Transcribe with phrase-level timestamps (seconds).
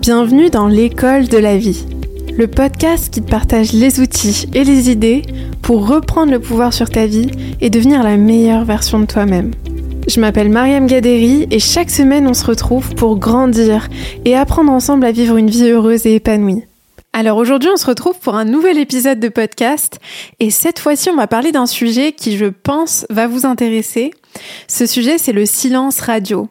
[0.00, 1.84] Bienvenue dans l'école de la vie,
[2.32, 5.20] le podcast qui te partage les outils et les idées
[5.60, 9.50] pour reprendre le pouvoir sur ta vie et devenir la meilleure version de toi-même.
[10.08, 13.88] Je m'appelle Mariam Gaderi et chaque semaine on se retrouve pour grandir
[14.24, 16.64] et apprendre ensemble à vivre une vie heureuse et épanouie.
[17.12, 20.00] Alors aujourd'hui on se retrouve pour un nouvel épisode de podcast
[20.38, 24.12] et cette fois-ci on va parler d'un sujet qui je pense va vous intéresser.
[24.66, 26.48] Ce sujet c'est le silence radio.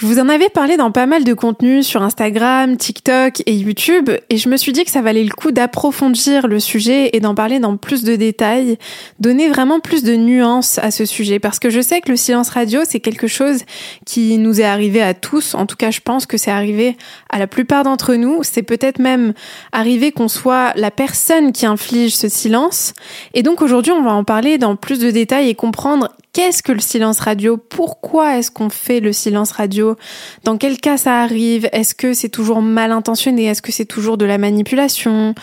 [0.00, 4.10] Je vous en avais parlé dans pas mal de contenus sur Instagram, TikTok et YouTube,
[4.30, 7.34] et je me suis dit que ça valait le coup d'approfondir le sujet et d'en
[7.34, 8.78] parler dans plus de détails,
[9.18, 12.50] donner vraiment plus de nuances à ce sujet, parce que je sais que le silence
[12.50, 13.64] radio, c'est quelque chose
[14.06, 16.96] qui nous est arrivé à tous, en tout cas je pense que c'est arrivé
[17.28, 19.32] à la plupart d'entre nous, c'est peut-être même
[19.72, 22.94] arrivé qu'on soit la personne qui inflige ce silence,
[23.34, 26.72] et donc aujourd'hui on va en parler dans plus de détails et comprendre qu'est-ce que
[26.72, 27.56] le silence radio?
[27.56, 29.96] Pourquoi est-ce qu'on fait le silence radio?
[30.44, 31.68] Dans quel cas ça arrive?
[31.72, 33.46] Est-ce que c'est toujours mal intentionné?
[33.46, 35.34] Est-ce que c'est toujours de la manipulation?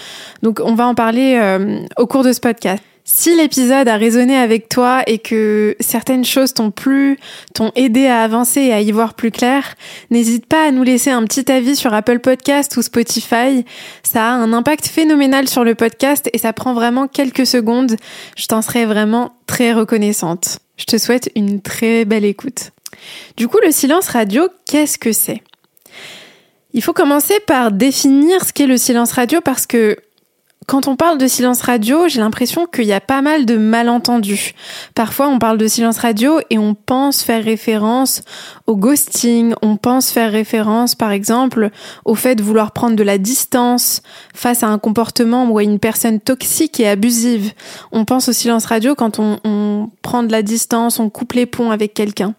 [0.42, 2.82] Donc on va en parler euh, au cours de ce podcast.
[3.08, 7.20] Si l'épisode a résonné avec toi et que certaines choses t'ont plu,
[7.54, 9.76] t'ont aidé à avancer et à y voir plus clair,
[10.10, 13.64] n'hésite pas à nous laisser un petit avis sur Apple Podcast ou Spotify.
[14.02, 17.96] Ça a un impact phénoménal sur le podcast et ça prend vraiment quelques secondes.
[18.36, 20.58] Je t'en serais vraiment très reconnaissante.
[20.76, 22.72] Je te souhaite une très belle écoute.
[23.38, 25.44] Du coup, le silence radio, qu'est-ce que c'est?
[26.74, 29.96] Il faut commencer par définir ce qu'est le silence radio parce que
[30.68, 34.54] quand on parle de silence radio, j'ai l'impression qu'il y a pas mal de malentendus.
[34.96, 38.24] Parfois, on parle de silence radio et on pense faire référence
[38.66, 41.70] au ghosting, on pense faire référence, par exemple,
[42.04, 44.02] au fait de vouloir prendre de la distance
[44.34, 47.52] face à un comportement ou à une personne toxique et abusive.
[47.92, 51.46] On pense au silence radio quand on, on prend de la distance, on coupe les
[51.46, 52.34] ponts avec quelqu'un.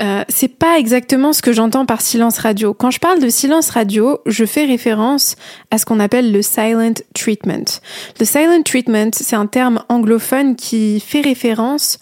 [0.00, 2.72] Euh, c'est pas exactement ce que j'entends par silence radio.
[2.72, 5.36] Quand je parle de silence radio, je fais référence
[5.70, 7.80] à ce qu'on appelle le silent treatment.
[8.18, 11.98] Le silent treatment, c'est un terme anglophone qui fait référence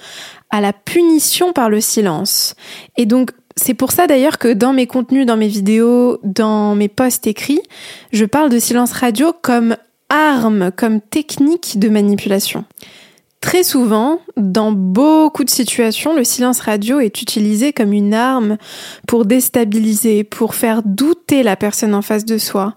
[0.50, 2.54] à la punition par le silence.
[2.96, 6.88] Et donc, c'est pour ça d'ailleurs que dans mes contenus, dans mes vidéos, dans mes
[6.88, 7.60] posts écrits,
[8.12, 9.76] je parle de silence radio comme
[10.08, 12.64] arme, comme technique de manipulation.
[13.40, 18.58] Très souvent, dans beaucoup de situations, le silence radio est utilisé comme une arme
[19.06, 22.74] pour déstabiliser, pour faire douter la personne en face de soi,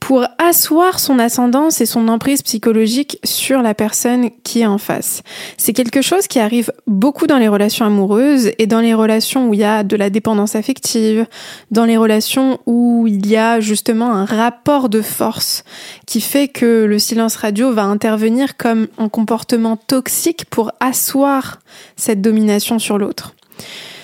[0.00, 5.22] pour asseoir son ascendance et son emprise psychologique sur la personne qui est en face.
[5.56, 9.54] C'est quelque chose qui arrive beaucoup dans les relations amoureuses et dans les relations où
[9.54, 11.26] il y a de la dépendance affective,
[11.70, 15.64] dans les relations où il y a justement un rapport de force
[16.06, 21.58] qui fait que le silence radio va intervenir comme un comportement toxique pour asseoir
[21.96, 23.34] cette domination sur l'autre.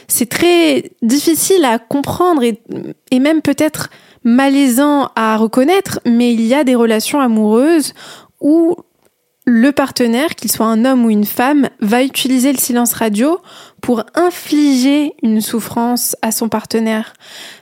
[0.09, 2.61] C'est très difficile à comprendre et,
[3.11, 3.89] et même peut-être
[4.25, 7.93] malaisant à reconnaître, mais il y a des relations amoureuses
[8.41, 8.77] où
[9.47, 13.41] le partenaire, qu'il soit un homme ou une femme, va utiliser le silence radio
[13.83, 17.13] pour infliger une souffrance à son partenaire.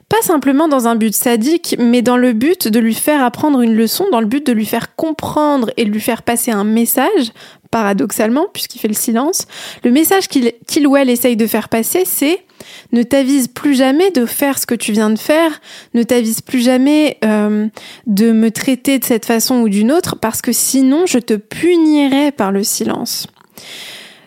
[0.08, 3.74] Pas simplement dans un but sadique, mais dans le but de lui faire apprendre une
[3.74, 7.32] leçon, dans le but de lui faire comprendre et de lui faire passer un message,
[7.72, 9.46] paradoxalement, puisqu'il fait le silence.
[9.82, 12.44] Le message qu'il ou elle essaye de faire passer, c'est
[12.92, 15.60] ne t'avise plus jamais de faire ce que tu viens de faire,
[15.94, 17.66] ne t'avise plus jamais euh,
[18.06, 22.30] de me traiter de cette façon ou d'une autre, parce que sinon je te punirai
[22.30, 23.26] par le silence.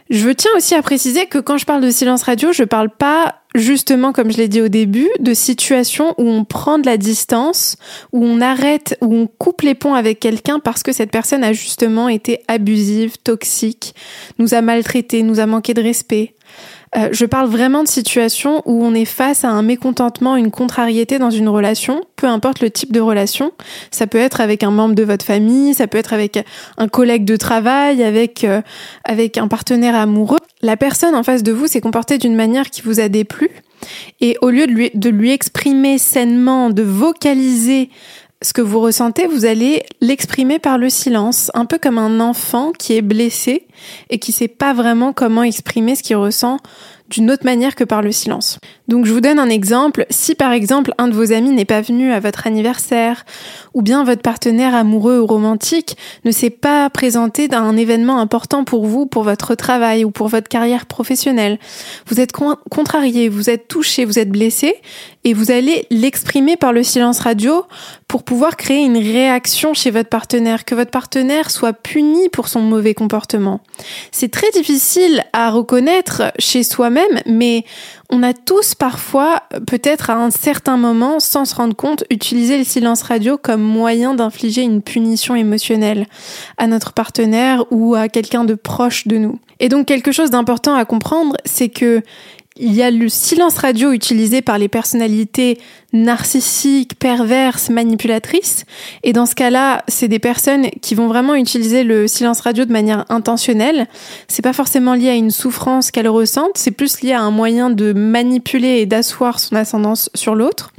[0.10, 3.42] Je tiens aussi à préciser que quand je parle de silence radio, je parle pas
[3.56, 7.78] justement, comme je l'ai dit au début, de situations où on prend de la distance,
[8.12, 11.54] où on arrête, où on coupe les ponts avec quelqu'un parce que cette personne a
[11.54, 13.96] justement été abusive, toxique,
[14.38, 16.35] nous a maltraité, nous a manqué de respect.
[16.96, 21.20] Euh, je parle vraiment de situations où on est face à un mécontentement, une contrariété
[21.20, 23.52] dans une relation, peu importe le type de relation.
[23.92, 26.40] Ça peut être avec un membre de votre famille, ça peut être avec
[26.78, 28.62] un collègue de travail, avec, euh,
[29.04, 30.40] avec un partenaire amoureux.
[30.62, 33.50] La personne en face de vous s'est comportée d'une manière qui vous a déplu.
[34.22, 37.90] Et au lieu de lui, de lui exprimer sainement, de vocaliser
[38.42, 42.72] ce que vous ressentez, vous allez l'exprimer par le silence, un peu comme un enfant
[42.72, 43.66] qui est blessé
[44.10, 46.60] et qui sait pas vraiment comment exprimer ce qu'il ressent
[47.10, 48.60] d'une autre manière que par le silence.
[48.88, 50.06] Donc je vous donne un exemple.
[50.10, 53.26] Si par exemple un de vos amis n'est pas venu à votre anniversaire,
[53.74, 58.64] ou bien votre partenaire amoureux ou romantique ne s'est pas présenté dans un événement important
[58.64, 61.60] pour vous, pour votre travail ou pour votre carrière professionnelle,
[62.08, 64.76] vous êtes contrarié, vous êtes touché, vous êtes blessé,
[65.26, 67.66] et vous allez l'exprimer par le silence radio
[68.08, 72.62] pour pouvoir créer une réaction chez votre partenaire, que votre partenaire soit puni pour son
[72.62, 73.60] mauvais comportement.
[74.12, 77.66] C'est très difficile à reconnaître chez soi-même, mais
[78.12, 82.64] on a tous parfois, peut-être à un certain moment, sans se rendre compte, utilisé le
[82.64, 86.06] silence radio comme moyen d'infliger une punition émotionnelle
[86.58, 89.40] à notre partenaire ou à quelqu'un de proche de nous.
[89.60, 92.04] Et donc quelque chose d'important à comprendre, c'est que
[92.58, 95.60] il y a le silence radio utilisé par les personnalités
[95.92, 98.64] narcissiques, perverses, manipulatrices.
[99.04, 102.72] Et dans ce cas-là, c'est des personnes qui vont vraiment utiliser le silence radio de
[102.72, 103.88] manière intentionnelle.
[104.30, 107.70] C'est pas forcément lié à une souffrance qu'elle ressente, c'est plus lié à un moyen
[107.70, 110.72] de manipuler et d'asseoir son ascendance sur l'autre.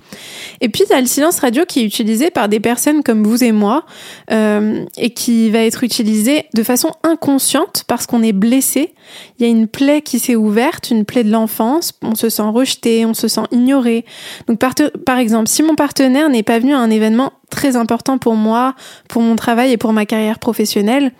[0.61, 3.25] Et puis il y a le silence radio qui est utilisé par des personnes comme
[3.25, 3.85] vous et moi
[4.31, 8.94] euh, et qui va être utilisé de façon inconsciente parce qu'on est blessé.
[9.38, 11.93] Il y a une plaie qui s'est ouverte, une plaie de l'enfance.
[12.03, 14.05] On se sent rejeté, on se sent ignoré.
[14.47, 14.75] Donc par,
[15.05, 18.75] par exemple, si mon partenaire n'est pas venu à un événement très important pour moi,
[19.08, 21.12] pour mon travail et pour ma carrière professionnelle,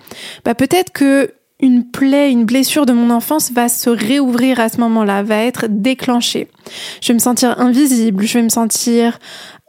[0.45, 4.79] bah peut-être que une plaie, une blessure de mon enfance va se réouvrir à ce
[4.79, 6.49] moment-là, va être déclenchée.
[7.01, 9.19] Je vais me sentir invisible, je vais me sentir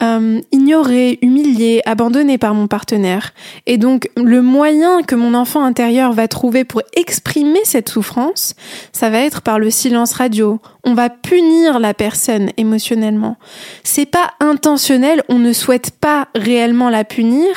[0.03, 3.33] euh, ignoré, humilié, abandonné par mon partenaire.
[3.65, 8.53] Et donc le moyen que mon enfant intérieur va trouver pour exprimer cette souffrance,
[8.91, 10.59] ça va être par le silence radio.
[10.83, 13.37] On va punir la personne émotionnellement.
[13.83, 17.47] C'est pas intentionnel, on ne souhaite pas réellement la punir,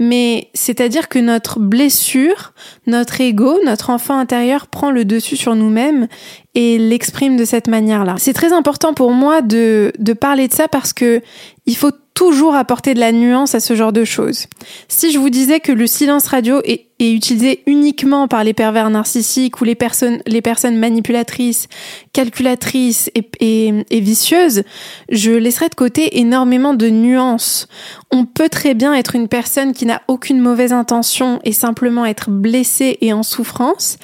[0.00, 2.54] mais c'est-à-dire que notre blessure,
[2.86, 6.08] notre ego, notre enfant intérieur prend le dessus sur nous-mêmes
[6.54, 8.14] et l'exprime de cette manière-là.
[8.18, 11.20] C'est très important pour moi de, de parler de ça parce que
[11.66, 14.46] il faut toujours apporter de la nuance à ce genre de choses.
[14.88, 19.60] Si je vous disais que le silence radio est, utilisé uniquement par les pervers narcissiques
[19.60, 21.68] ou les personnes, les personnes manipulatrices,
[22.12, 24.62] calculatrices et, et, vicieuses,
[25.08, 27.68] je laisserais de côté énormément de nuances.
[28.10, 32.30] On peut très bien être une personne qui n'a aucune mauvaise intention et simplement être
[32.30, 33.98] blessée et en souffrance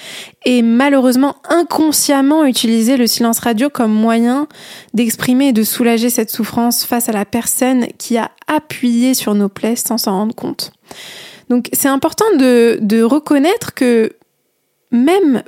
[0.44, 4.48] et malheureusement inconsciemment utiliser le silence radio comme moyen
[4.94, 9.48] d'exprimer et de soulager cette souffrance face à la personne qui a appuyé sur nos
[9.48, 10.72] plaies sans s'en rendre compte.
[11.50, 14.12] Donc c'est important de, reconnaître que
[14.92, 15.42] même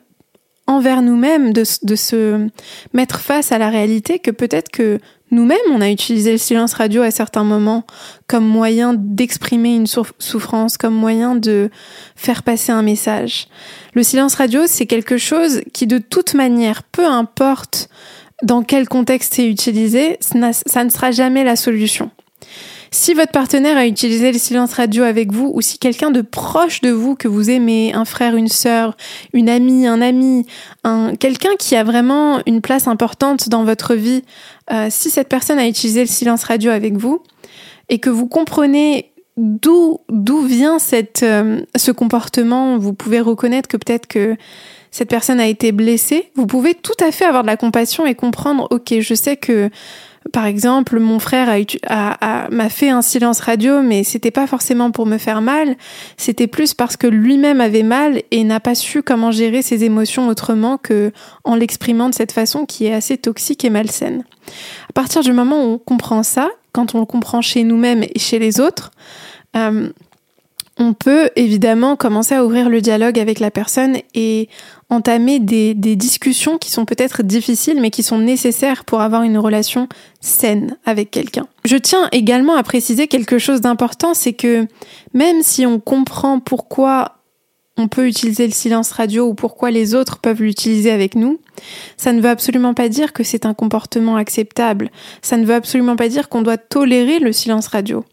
[0.66, 2.49] envers nous-mêmes, de, de, se
[2.93, 4.99] mettre face à la réalité que peut-être que
[5.31, 7.84] nous-mêmes, on a utilisé le silence radio à certains moments
[8.26, 11.70] comme moyen d'exprimer une souffrance, comme moyen de
[12.16, 13.49] faire passer un message.
[13.94, 17.88] Le silence radio, c'est quelque chose qui, de toute manière, peu importe
[18.43, 22.10] dans quel contexte c'est utilisé, ça ne sera jamais la solution.
[22.94, 26.83] Si votre partenaire a utilisé le silence radio avec vous, ou si quelqu'un de proche
[26.83, 28.99] de vous que vous aimez, un frère, une sœur,
[29.33, 30.44] une amie, un ami,
[30.85, 34.23] un, quelqu'un qui a vraiment une place importante dans votre vie,
[34.71, 37.23] euh, si cette personne a utilisé le silence radio avec vous,
[37.89, 43.79] et que vous comprenez d'où d'où vient cette euh, ce comportement, vous pouvez reconnaître que
[43.79, 44.37] peut-être que
[44.91, 48.15] cette personne a été blessée, vous pouvez tout à fait avoir de la compassion et
[48.15, 49.71] comprendre, ok, je sais que
[50.33, 51.49] par exemple, mon frère
[51.89, 55.77] a, m'a fait un silence radio, mais c'était pas forcément pour me faire mal,
[56.17, 60.29] c'était plus parce que lui-même avait mal et n'a pas su comment gérer ses émotions
[60.29, 61.13] autrement que
[61.45, 64.25] en l'exprimant de cette façon qui est assez toxique et malsaine.
[64.89, 68.19] À partir du moment où on comprend ça, quand on le comprend chez nous-mêmes et
[68.19, 68.91] chez les autres,
[69.57, 69.91] euh,
[70.82, 74.49] on peut évidemment commencer à ouvrir le dialogue avec la personne et
[74.90, 79.88] entamer des, discussions qui sont peut-être difficiles mais qui sont nécessaires pour avoir une relation
[80.20, 81.46] saine avec quelqu'un.
[81.64, 84.67] Je tiens également à préciser quelque chose d'important, c'est que
[85.14, 87.18] même si on comprend pourquoi
[87.78, 91.38] on peut utiliser le silence radio ou pourquoi les autres peuvent l'utiliser avec nous,
[91.97, 94.90] ça ne veut absolument pas dire que c'est un comportement acceptable.
[95.23, 98.04] Ça ne veut absolument pas dire qu'on doit tolérer le silence radio.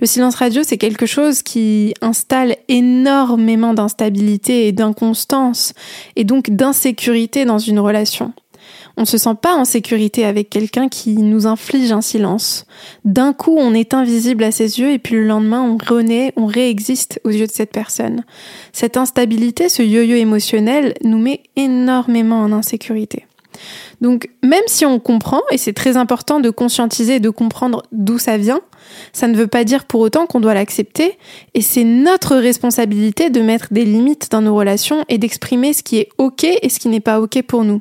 [0.00, 5.72] Le silence radio, c'est quelque chose qui installe énormément d'instabilité et d'inconstance,
[6.16, 8.32] et donc d'insécurité dans une relation.
[8.96, 12.64] On ne se sent pas en sécurité avec quelqu'un qui nous inflige un silence.
[13.04, 16.46] D'un coup, on est invisible à ses yeux et puis le lendemain, on renaît, on
[16.46, 18.24] réexiste aux yeux de cette personne.
[18.72, 23.26] Cette instabilité, ce yo-yo émotionnel, nous met énormément en insécurité.
[24.00, 28.18] Donc même si on comprend, et c'est très important de conscientiser et de comprendre d'où
[28.18, 28.60] ça vient,
[29.12, 31.18] ça ne veut pas dire pour autant qu'on doit l'accepter,
[31.54, 35.98] et c'est notre responsabilité de mettre des limites dans nos relations et d'exprimer ce qui
[35.98, 37.80] est OK et ce qui n'est pas OK pour nous.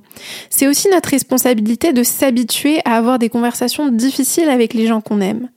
[0.49, 5.21] C'est aussi notre responsabilité de s'habituer à avoir des conversations difficiles avec les gens qu'on
[5.21, 5.49] aime.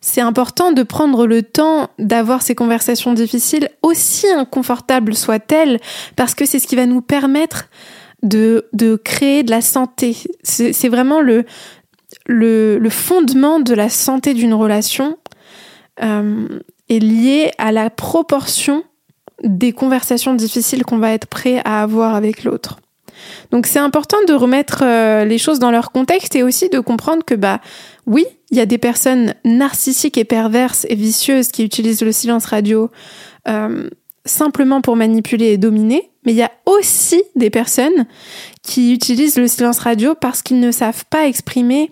[0.00, 5.80] C'est important de prendre le temps d'avoir ces conversations difficiles, aussi inconfortables soient-elles,
[6.14, 7.68] parce que c'est ce qui va nous permettre
[8.22, 10.16] de, de créer de la santé.
[10.42, 11.44] C'est vraiment le,
[12.26, 15.18] le, fondement de la santé d'une relation
[16.02, 18.84] euh, est lié à la proportion
[19.44, 22.80] des conversations difficiles qu'on va être prêt à avoir avec l'autre.
[23.50, 27.24] Donc c'est important de remettre euh, les choses dans leur contexte et aussi de comprendre
[27.24, 27.60] que bah
[28.06, 32.46] oui, il y a des personnes narcissiques et perverses et vicieuses qui utilisent le silence
[32.46, 32.90] radio
[33.48, 33.90] euh,
[34.24, 38.04] simplement pour manipuler et dominer, mais il y a aussi des personnes
[38.62, 41.90] qui utilisent le silence radio parce qu'ils ne savent pas exprimer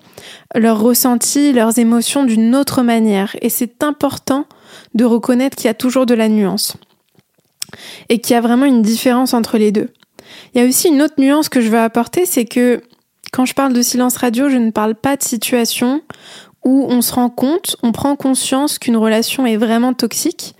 [0.54, 3.34] leurs ressentis, leurs émotions d'une autre manière.
[3.40, 4.44] Et c'est important
[4.94, 6.76] de reconnaître qu'il y a toujours de la nuance
[8.10, 9.88] et qu'il y a vraiment une différence entre les deux.
[10.52, 12.82] Il y a aussi une autre nuance que je veux apporter, c'est que
[13.32, 16.02] quand je parle de silence radio, je ne parle pas de situation
[16.62, 20.54] où on se rend compte, on prend conscience qu'une relation est vraiment toxique,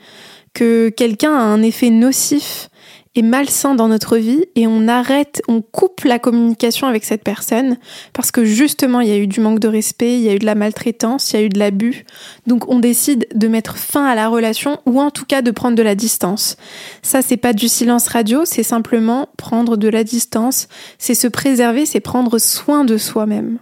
[0.55, 2.71] que quelqu'un a un effet nocif
[3.17, 7.79] et malsain dans notre vie et on arrête, on coupe la communication avec cette personne
[8.13, 10.39] parce que justement il y a eu du manque de respect, il y a eu
[10.39, 12.05] de la maltraitance, il y a eu de l'abus.
[12.47, 15.77] Donc on décide de mettre fin à la relation ou en tout cas de prendre
[15.77, 16.59] de la distance.
[17.03, 20.69] Ça c'est pas du silence radio, c'est simplement prendre de la distance,
[20.99, 23.59] c'est se préserver, c'est prendre soin de soi-même.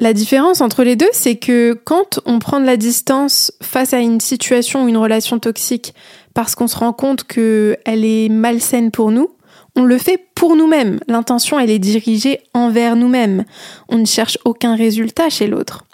[0.00, 3.98] La différence entre les deux, c'est que quand on prend de la distance face à
[3.98, 5.94] une situation ou une relation toxique
[6.34, 9.30] parce qu'on se rend compte qu'elle est malsaine pour nous,
[9.76, 11.00] on le fait pour nous-mêmes.
[11.06, 13.44] L'intention, elle est dirigée envers nous-mêmes.
[13.88, 15.84] On ne cherche aucun résultat chez l'autre.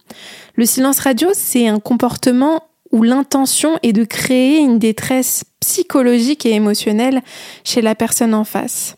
[0.54, 2.62] Le silence radio, c'est un comportement
[2.92, 7.22] où l'intention est de créer une détresse psychologique et émotionnelle
[7.64, 8.96] chez la personne en face.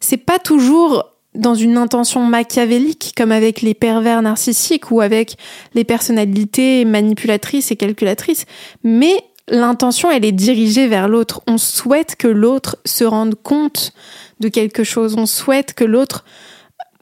[0.00, 5.36] C'est pas toujours dans une intention machiavélique comme avec les pervers narcissiques ou avec
[5.74, 8.46] les personnalités manipulatrices et calculatrices,
[8.84, 11.42] mais l'intention elle est dirigée vers l'autre.
[11.46, 13.92] On souhaite que l'autre se rende compte
[14.40, 16.24] de quelque chose, on souhaite que l'autre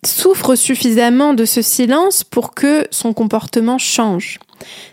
[0.05, 4.41] souffre suffisamment de ce silence pour que son comportement change.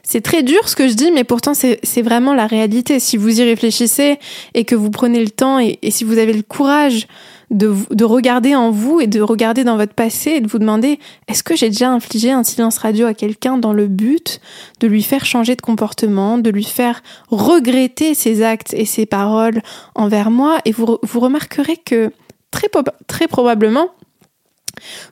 [0.03, 2.99] C'est très dur ce que je dis, mais pourtant c'est vraiment la réalité.
[2.99, 4.19] Si vous y réfléchissez
[4.53, 7.07] et que vous prenez le temps et si vous avez le courage
[7.51, 10.99] de, de regarder en vous et de regarder dans votre passé et de vous demander
[11.27, 14.39] est-ce que j'ai déjà infligé un silence radio à quelqu'un dans le but
[14.79, 19.61] de lui faire changer de comportement, de lui faire regretter ses actes et ses paroles
[19.95, 20.59] envers moi?
[20.65, 22.11] Et vous, vous remarquerez que
[22.51, 22.69] très,
[23.07, 23.89] très probablement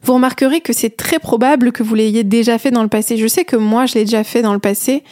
[0.01, 3.17] vous remarquerez que c'est très probable que vous l'ayez déjà fait dans le passé.
[3.17, 5.03] Je sais que moi, je l'ai déjà fait dans le passé,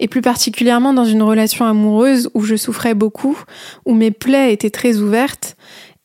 [0.00, 3.36] et plus particulièrement dans une relation amoureuse où je souffrais beaucoup,
[3.84, 5.56] où mes plaies étaient très ouvertes,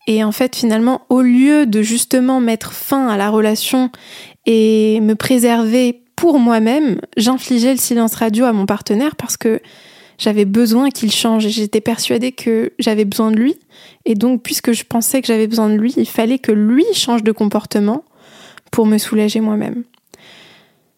[0.09, 3.91] et en fait, finalement, au lieu de justement mettre fin à la relation
[4.47, 9.61] et me préserver pour moi-même, j'infligeais le silence radio à mon partenaire parce que
[10.17, 13.55] j'avais besoin qu'il change et j'étais persuadée que j'avais besoin de lui.
[14.05, 17.21] Et donc, puisque je pensais que j'avais besoin de lui, il fallait que lui change
[17.21, 18.03] de comportement
[18.71, 19.83] pour me soulager moi-même.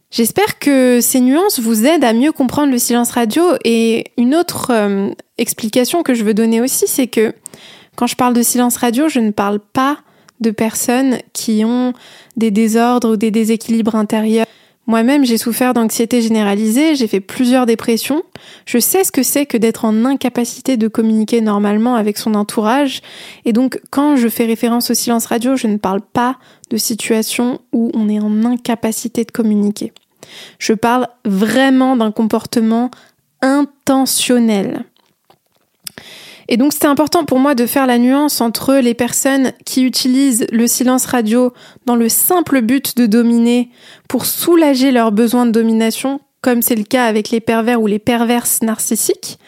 [0.09, 4.71] J'espère que ces nuances vous aident à mieux comprendre le silence radio et une autre
[4.71, 7.33] euh, explication que je veux donner aussi, c'est que
[7.95, 9.97] quand je parle de silence radio, je ne parle pas
[10.39, 11.93] de personnes qui ont
[12.35, 14.47] des désordres ou des déséquilibres intérieurs.
[14.87, 18.23] Moi-même, j'ai souffert d'anxiété généralisée, j'ai fait plusieurs dépressions.
[18.65, 23.01] Je sais ce que c'est que d'être en incapacité de communiquer normalement avec son entourage.
[23.45, 26.37] Et donc, quand je fais référence au silence radio, je ne parle pas
[26.71, 29.93] de situations où on est en incapacité de communiquer.
[30.57, 32.89] Je parle vraiment d'un comportement
[33.41, 34.85] intentionnel.
[36.51, 40.45] Et donc c'était important pour moi de faire la nuance entre les personnes qui utilisent
[40.51, 41.53] le silence radio
[41.85, 43.69] dans le simple but de dominer
[44.09, 47.99] pour soulager leurs besoins de domination, comme c'est le cas avec les pervers ou les
[47.99, 49.39] perverses narcissiques,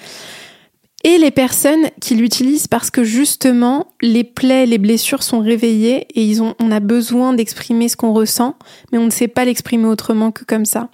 [1.04, 6.24] et les personnes qui l'utilisent parce que justement les plaies, les blessures sont réveillées et
[6.24, 8.56] ils ont, on a besoin d'exprimer ce qu'on ressent,
[8.94, 10.88] mais on ne sait pas l'exprimer autrement que comme ça.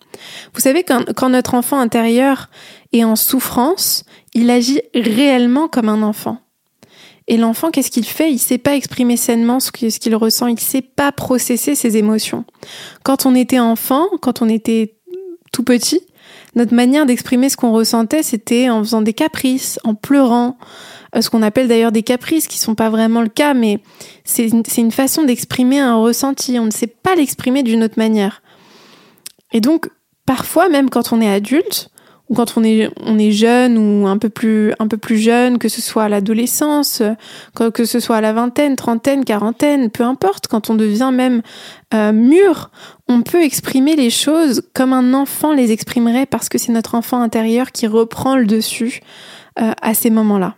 [0.55, 2.49] Vous savez quand, quand notre enfant intérieur
[2.93, 4.03] est en souffrance,
[4.39, 6.39] il agit réellement comme un enfant.
[7.27, 8.31] Et l'enfant, qu'est-ce qu'il fait?
[8.31, 12.45] Il sait pas exprimer sainement ce qu'il ressent, il sait pas processer ses émotions.
[13.03, 14.95] Quand on était enfant, quand on était
[15.51, 16.01] tout petit,
[16.55, 20.57] notre manière d'exprimer ce qu'on ressentait, c'était en faisant des caprices, en pleurant,
[21.15, 23.79] euh, ce qu'on appelle d'ailleurs des caprices, qui sont pas vraiment le cas, mais
[24.23, 26.57] c'est une façon d'exprimer un ressenti.
[26.57, 28.41] On ne sait pas l'exprimer d'une autre manière.
[29.51, 29.89] Et donc,
[30.25, 31.91] parfois, même quand on est adulte,
[32.29, 35.81] ou quand on est jeune ou un peu plus un peu plus jeune, que ce
[35.81, 37.01] soit à l'adolescence,
[37.73, 41.41] que ce soit à la vingtaine, trentaine, quarantaine, peu importe, quand on devient même
[41.93, 42.69] euh, mûr,
[43.07, 47.21] on peut exprimer les choses comme un enfant les exprimerait parce que c'est notre enfant
[47.21, 49.01] intérieur qui reprend le dessus
[49.59, 50.55] euh, à ces moments-là.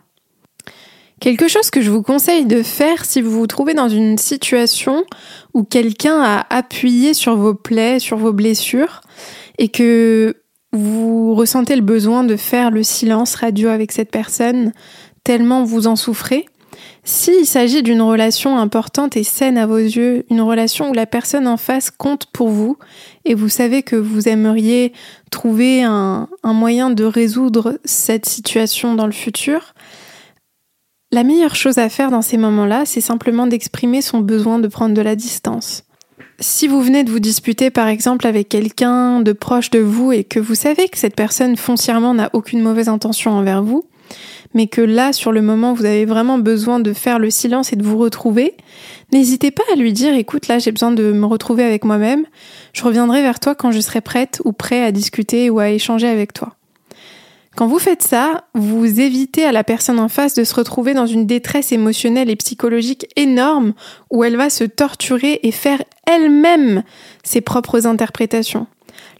[1.20, 5.04] Quelque chose que je vous conseille de faire si vous vous trouvez dans une situation
[5.54, 9.02] où quelqu'un a appuyé sur vos plaies, sur vos blessures,
[9.56, 10.41] et que
[10.72, 14.72] vous ressentez le besoin de faire le silence radio avec cette personne,
[15.24, 16.46] tellement vous en souffrez.
[17.04, 21.48] S'il s'agit d'une relation importante et saine à vos yeux, une relation où la personne
[21.48, 22.78] en face compte pour vous
[23.24, 24.92] et vous savez que vous aimeriez
[25.30, 29.74] trouver un, un moyen de résoudre cette situation dans le futur,
[31.12, 34.94] la meilleure chose à faire dans ces moments-là, c'est simplement d'exprimer son besoin de prendre
[34.94, 35.84] de la distance.
[36.42, 40.24] Si vous venez de vous disputer par exemple avec quelqu'un de proche de vous et
[40.24, 43.84] que vous savez que cette personne foncièrement n'a aucune mauvaise intention envers vous,
[44.52, 47.76] mais que là, sur le moment, vous avez vraiment besoin de faire le silence et
[47.76, 48.56] de vous retrouver,
[49.12, 52.26] n'hésitez pas à lui dire, écoute, là, j'ai besoin de me retrouver avec moi-même,
[52.72, 56.08] je reviendrai vers toi quand je serai prête ou prêt à discuter ou à échanger
[56.08, 56.56] avec toi.
[57.54, 61.06] Quand vous faites ça, vous évitez à la personne en face de se retrouver dans
[61.06, 63.74] une détresse émotionnelle et psychologique énorme
[64.10, 66.82] où elle va se torturer et faire elle-même
[67.22, 68.66] ses propres interprétations.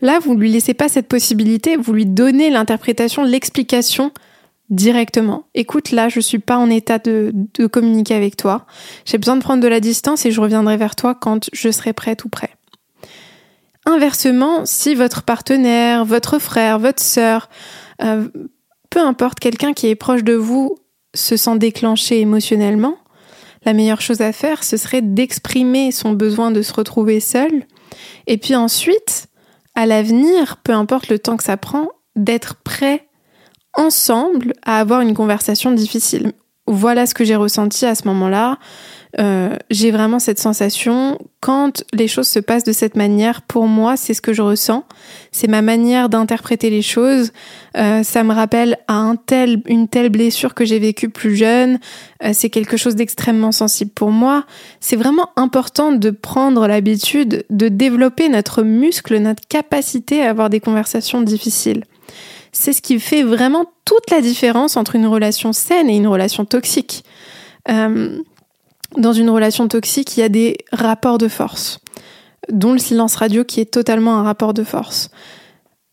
[0.01, 4.12] Là, vous ne lui laissez pas cette possibilité, vous lui donnez l'interprétation, l'explication
[4.71, 5.45] directement.
[5.55, 8.67] Écoute, là, je suis pas en état de, de communiquer avec toi.
[9.05, 11.93] J'ai besoin de prendre de la distance et je reviendrai vers toi quand je serai
[11.93, 12.51] prête ou prêt.
[13.85, 17.49] Inversement, si votre partenaire, votre frère, votre sœur,
[18.03, 18.29] euh,
[18.91, 20.77] peu importe, quelqu'un qui est proche de vous
[21.15, 22.97] se sent déclenché émotionnellement,
[23.64, 27.50] la meilleure chose à faire, ce serait d'exprimer son besoin de se retrouver seul,
[28.26, 29.26] et puis ensuite,
[29.75, 33.09] à l'avenir, peu importe le temps que ça prend, d'être prêt
[33.75, 36.33] ensemble à avoir une conversation difficile.
[36.66, 38.59] Voilà ce que j'ai ressenti à ce moment-là.
[39.21, 43.42] Euh, j'ai vraiment cette sensation quand les choses se passent de cette manière.
[43.42, 44.85] Pour moi, c'est ce que je ressens.
[45.33, 47.33] C'est ma manière d'interpréter les choses.
[47.76, 51.78] Euh, ça me rappelle à un tel, une telle blessure que j'ai vécue plus jeune.
[52.25, 54.45] Euh, c'est quelque chose d'extrêmement sensible pour moi.
[54.81, 60.61] C'est vraiment important de prendre l'habitude de développer notre muscle, notre capacité à avoir des
[60.61, 61.85] conversations difficiles.
[62.52, 66.45] C'est ce qui fait vraiment toute la différence entre une relation saine et une relation
[66.45, 67.04] toxique.
[67.71, 68.19] Euh,
[68.97, 71.81] dans une relation toxique, il y a des rapports de force,
[72.51, 75.11] dont le silence radio qui est totalement un rapport de force.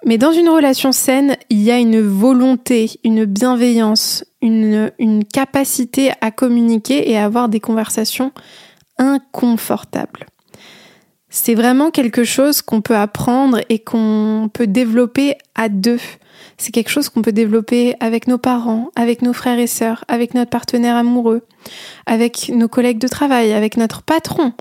[0.05, 4.91] Mais dans une relation saine, il y a une volonté, une bienveillance, une,
[5.33, 8.31] capacité à communiquer et à avoir des conversations
[8.97, 10.25] inconfortables.
[11.29, 15.99] C'est vraiment quelque chose qu'on peut apprendre et qu'on peut développer à deux.
[16.57, 20.33] C'est quelque chose qu'on peut développer avec nos parents, avec nos frères et sœurs, avec
[20.33, 21.43] notre partenaire amoureux,
[22.05, 24.53] avec nos collègues de travail, avec notre patron,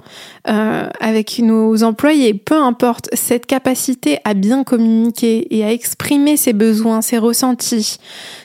[0.48, 2.34] euh, avec nos employés.
[2.34, 7.98] Peu importe, cette capacité à bien communiquer et à exprimer ses besoins, ses ressentis,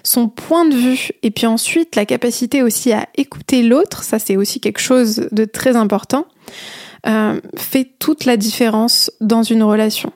[0.04, 4.38] son point de vue, et puis ensuite la capacité aussi à écouter l'autre, ça c'est
[4.38, 6.26] aussi quelque chose de très important,
[7.06, 10.12] euh, fait toute la différence dans une relation.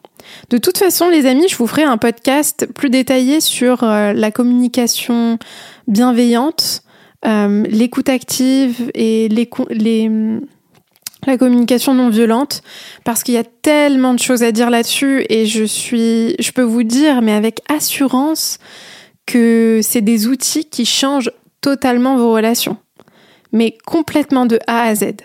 [0.49, 4.31] De toute façon, les amis, je vous ferai un podcast plus détaillé sur euh, la
[4.31, 5.37] communication
[5.87, 6.83] bienveillante,
[7.25, 10.11] euh, l'écoute active et les, les,
[11.25, 12.61] la communication non violente,
[13.03, 16.61] parce qu'il y a tellement de choses à dire là-dessus et je suis, je peux
[16.61, 18.59] vous dire, mais avec assurance,
[19.25, 22.77] que c'est des outils qui changent totalement vos relations,
[23.51, 25.15] mais complètement de A à Z.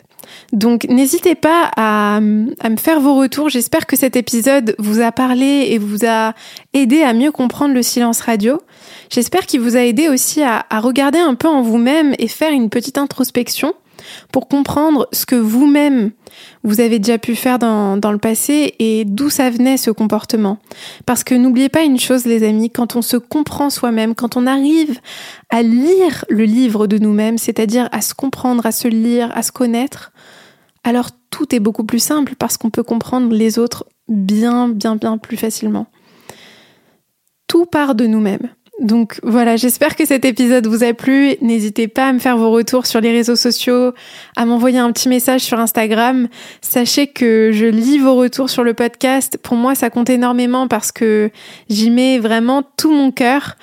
[0.53, 3.49] Donc n'hésitez pas à, me faire vos retours.
[3.49, 6.35] J'espère que cet épisode vous a parlé et vous a
[6.75, 8.61] aidé à mieux comprendre le silence radio.
[9.11, 12.53] J'espère qu'il vous a aidé aussi à, à regarder un peu en vous-même et faire
[12.53, 13.75] une petite introspection
[14.33, 16.11] pour comprendre ce que vous-même
[16.65, 20.59] vous avez déjà pu faire dans, le passé et d'où ça venait ce comportement.
[21.07, 24.47] Parce que n'oubliez pas une chose les amis, quand on se comprend soi-même, quand on
[24.47, 24.99] arrive
[25.51, 29.53] à lire le livre de nous-mêmes, c'est-à-dire à se comprendre, à se lire, à se
[29.53, 30.13] connaître,
[30.85, 35.19] alors tout est beaucoup plus simple parce qu'on peut comprendre les autres bien, bien, bien
[35.19, 35.87] plus facilement.
[37.47, 38.49] Tout part de nous-mêmes.
[38.81, 41.37] Donc voilà, j'espère que cet épisode vous a plu.
[41.41, 43.93] N'hésitez pas à me faire vos retours sur les réseaux sociaux,
[44.35, 46.29] à m'envoyer un petit message sur Instagram.
[46.63, 49.39] Sachez que je lis vos retours sur le podcast.
[49.43, 51.31] Pour moi, ça compte énormément parce que
[51.69, 53.57] j'y mets vraiment tout mon cœur.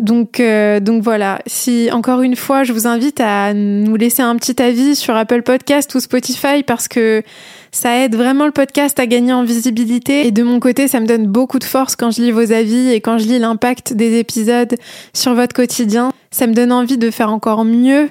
[0.00, 1.40] Donc, euh, donc voilà.
[1.46, 5.42] Si encore une fois, je vous invite à nous laisser un petit avis sur Apple
[5.42, 7.22] Podcast ou Spotify parce que
[7.70, 10.26] ça aide vraiment le podcast à gagner en visibilité.
[10.26, 12.90] Et de mon côté, ça me donne beaucoup de force quand je lis vos avis
[12.90, 14.74] et quand je lis l'impact des épisodes
[15.12, 16.12] sur votre quotidien.
[16.30, 18.08] Ça me donne envie de faire encore mieux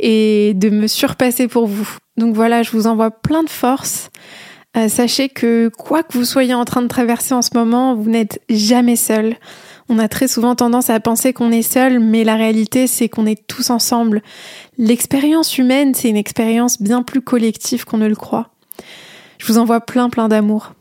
[0.00, 1.88] et de me surpasser pour vous.
[2.16, 4.10] Donc voilà, je vous envoie plein de force.
[4.76, 8.10] Euh, sachez que quoi que vous soyez en train de traverser en ce moment, vous
[8.10, 9.36] n'êtes jamais seul.
[9.88, 13.26] On a très souvent tendance à penser qu'on est seul, mais la réalité c'est qu'on
[13.26, 14.22] est tous ensemble.
[14.76, 18.50] L'expérience humaine, c'est une expérience bien plus collective qu'on ne le croit.
[19.38, 20.72] Je vous envoie plein plein d'amour.